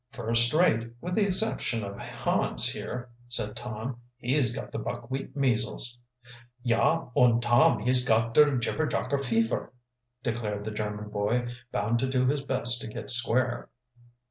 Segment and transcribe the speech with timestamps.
[0.09, 3.97] "First rate, with the exception of Hans here," said Tom.
[4.17, 5.99] "He's got the buckwheat measles."
[6.63, 9.69] "Yah, und Tom he's got der jipperjocker fefer,"
[10.23, 13.69] declared the German boy, bound to do his best to get square.